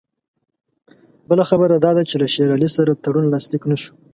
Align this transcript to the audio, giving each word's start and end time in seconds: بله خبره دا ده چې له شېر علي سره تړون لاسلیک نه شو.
بله 1.29 1.43
خبره 1.49 1.75
دا 1.77 1.91
ده 1.97 2.03
چې 2.09 2.15
له 2.21 2.27
شېر 2.33 2.49
علي 2.55 2.69
سره 2.77 2.99
تړون 3.03 3.25
لاسلیک 3.33 3.63
نه 3.71 3.77
شو. 3.81 3.93